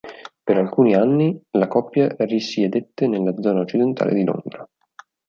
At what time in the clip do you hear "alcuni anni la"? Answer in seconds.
0.57-1.67